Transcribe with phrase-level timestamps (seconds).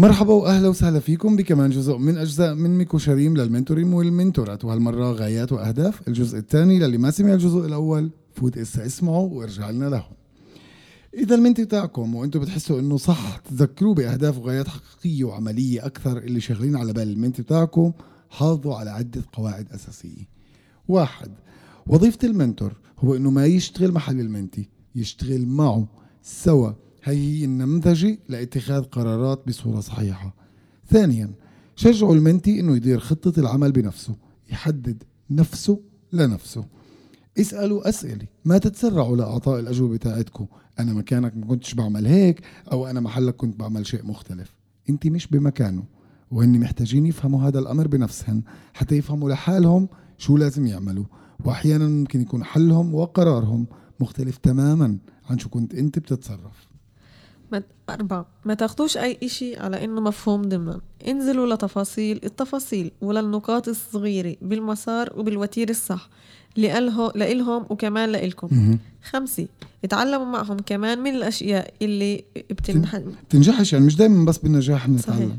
[0.00, 4.64] مرحبا وأهلا وسهلا فيكم بكمان جزء من أجزاء من ميكو شريم للمنتورين والمنتورات.
[4.64, 9.84] وهالمرة غايات وأهداف الجزء الثاني للي ما سمع الجزء الأول فوت إسا اسمعوا وارجع لنا
[9.84, 10.06] له
[11.14, 16.40] إذا ال mentee تاعكم وأنتم بتحسوا إنه صح تذكروه بأهداف وغايات حقيقية وعملية أكثر اللي
[16.40, 17.92] شغالين على بال ال mentee تاعكم
[18.30, 20.28] حافظوا على عدة قواعد أساسية.
[20.88, 21.30] واحد
[21.86, 25.88] وظيفة ال mentor هو إنه ما يشتغل محل ال mentee يشتغل معه
[26.22, 26.72] سوا.
[27.04, 30.34] هي النمذجة لاتخاذ قرارات بصورة صحيحة.
[30.90, 31.30] ثانيا
[31.76, 34.16] شجعوا المنتي إنه يدير خطة العمل بنفسه
[34.50, 35.80] يحدد نفسه
[36.12, 36.64] لنفسه.
[37.38, 40.46] اسألوا أسئلة ما تتسرعوا لإعطاء الأجوبة تاعتكم.
[40.78, 42.40] أنا مكانك ما كنتش بعمل هيك
[42.72, 44.56] أو أنا محلك كنت بعمل شيء مختلف.
[44.90, 45.84] أنت مش بمكانه
[46.30, 48.42] وهن محتاجين يفهموا هذا الأمر بنفسهم
[48.74, 51.04] حتى يفهموا لحالهم شو لازم يعملوا.
[51.44, 53.66] وأحيانا ممكن يكون حلهم وقرارهم
[54.00, 54.98] مختلف تماما
[55.30, 56.67] عن شو كنت أنت بتتصرف.
[57.90, 65.12] أربعة ما تاخدوش أي إشي على إنه مفهوم ضمنا انزلوا لتفاصيل التفاصيل وللنقاط الصغيرة بالمسار
[65.16, 66.08] وبالوتير الصح
[66.56, 68.78] لإلهم لإلهم وكمان لإلكم.
[69.10, 69.46] خمسة.
[69.84, 73.00] اتعلموا معهم كمان من الأشياء اللي بتنح...
[73.30, 75.38] تنجحش يعني مش دايما بس بالنجاح بنتعلم.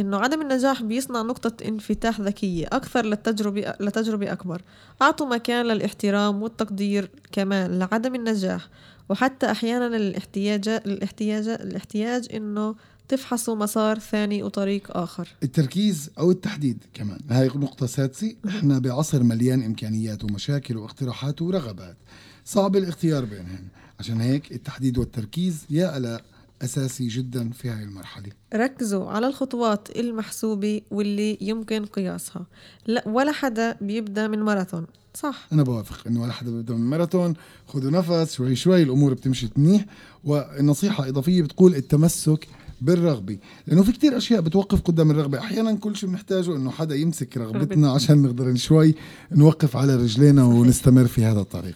[0.00, 4.62] إنه عدم النجاح بيصنع نقطة انفتاح ذكية أكثر للتجربة لتجربة أكبر.
[5.02, 8.68] أعطوا مكان للاحترام والتقدير كمان لعدم النجاح.
[9.08, 12.74] وحتى أحيانا الاحتياج الاحتياج الاحتياج إنه
[13.08, 15.28] تفحصوا مسار ثاني وطريق آخر.
[15.42, 17.18] التركيز أو التحديد كمان.
[17.30, 18.34] هاي نقطة سادسة.
[18.48, 21.96] إحنا بعصر مليان إمكانيات ومشاكل واقتراحات ورغبات.
[22.44, 23.64] صعب الاختيار بينهن
[24.00, 26.24] عشان هيك التحديد والتركيز يا ألاء
[26.64, 28.32] أساسي جدا في هاي المرحلة.
[28.54, 32.46] ركزوا على الخطوات المحسوبة واللي يمكن قياسها.
[32.86, 34.86] لا ولا حدا بيبدأ من ماراثون.
[35.14, 35.48] صح.
[35.52, 37.34] أنا بوافق إنه ولا حدا بيبدأ من ماراثون.
[37.66, 39.84] خذوا نفس شوي شوي الأمور بتمشي منيح
[40.24, 42.48] والنصيحة إضافية بتقول التمسك
[42.80, 43.38] بالرغبة.
[43.66, 45.38] لأنه في كتير أشياء بتوقف قدام الرغبة.
[45.38, 48.94] أحيانا كل شيء بنحتاجه إنه حدا يمسك رغبتنا عشان نقدر شوي
[49.32, 51.74] نوقف على رجلينا ونستمر في هذا الطريق.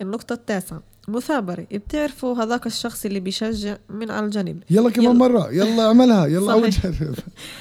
[0.00, 0.82] النقطة التاسعة.
[1.08, 1.66] مثابرة.
[1.72, 5.18] بتعرفوا هذاك الشخص اللي بيشجع من على الجنب يلا كمان يلا.
[5.18, 5.52] مرة.
[5.52, 6.26] يلا اعملها.
[6.26, 7.14] يلا أول جرب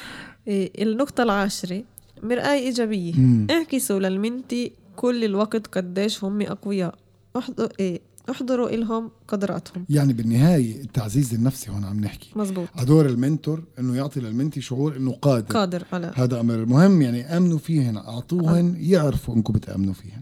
[0.48, 1.84] إيه، النقطة العاشرة.
[2.24, 3.14] مرآة إيجابية.
[3.52, 6.96] اعكسوا للمنتي كل الوقت قديش هم أقوياء.
[7.38, 9.86] احضر إيه احضروا إلهم قدراتهم.
[9.90, 12.30] يعني بالنهاية التعزيز النفسي هون عم نحكي.
[12.36, 12.68] مزبوط.
[12.84, 15.54] دور المنتور إنه يعطي للمنتي شعور إنه قادر.
[15.54, 16.12] قادر على.
[16.16, 17.02] هذا أمر مهم.
[17.02, 20.22] يعني آمنوا فيهن أعطوهن يعرفوا إنكم بتآمنوا فيهن.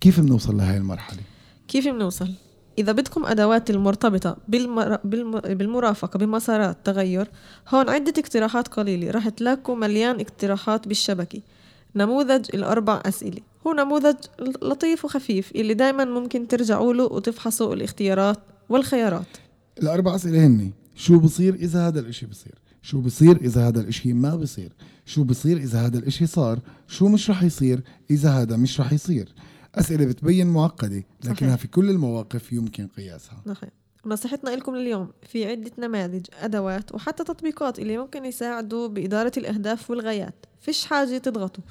[0.00, 1.20] كيف بنوصل لهي المرحلة؟
[1.68, 2.30] كيف بنوصل؟
[2.78, 4.98] إذا بدكم أدوات المرتبطة بالمر...
[5.04, 5.40] بالم...
[5.40, 7.30] بالمرافقة بمسارات تغير
[7.68, 11.40] هون عدة اقتراحات قليلة راح تلاقوا مليان اقتراحات بالشبكة.
[11.96, 13.40] نموذج الأربع أسئلة.
[13.66, 14.14] هو نموذج
[14.62, 18.38] لطيف وخفيف اللي دايما ممكن ترجعوا له وتفحصوا الاختيارات
[18.68, 19.26] والخيارات.
[19.82, 20.72] الأربع أسئلة هني.
[20.94, 24.72] شو بصير إذا هذا الإشي بصير؟ شو بصير إذا هذا الإشي ما بصير؟
[25.06, 26.58] شو بصير إذا هذا الإشي صار؟
[26.88, 29.28] شو مش رح يصير إذا هذا مش رح يصير؟
[29.76, 31.54] أسئلة بتبين معقدة لكنها صحيح.
[31.54, 33.42] في كل المواقف يمكن قياسها.
[33.46, 33.70] صحيح.
[34.06, 40.46] نصيحتنا لكم لليوم في عدة نماذج أدوات وحتى تطبيقات اللي ممكن يساعدوا بإدارة الأهداف والغايات.
[40.60, 41.64] فيش حاجة تضغطوا.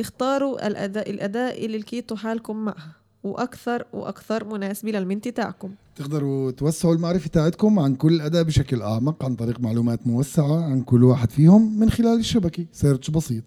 [0.00, 7.28] اختاروا الأداء الأداء اللي لقيتوا حالكم معها وأكثر وأكثر مناسبة للمنتي تاعكم تقدروا توسعوا المعرفة
[7.28, 11.90] تاعتكم عن كل أداة بشكل أعمق عن طريق معلومات موسعة عن كل واحد فيهم من
[11.90, 12.66] خلال الشبكة.
[12.72, 13.44] سيرش بسيط.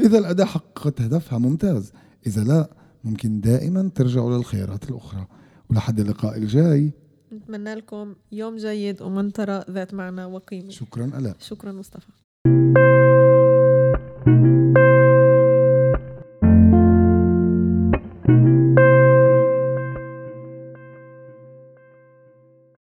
[0.00, 1.92] إذا الأداة حققت هدفها ممتاز.
[2.26, 2.70] إذا لا
[3.04, 5.26] ممكن دائما ترجعوا للخيارات الأخرى.
[5.70, 6.92] ولحد اللقاء الجاي.
[7.32, 10.70] نتمنى لكم يوم جيد ومنطرة ذات معنى وقيمة.
[10.70, 12.08] شكرا ألا شكرا مصطفى.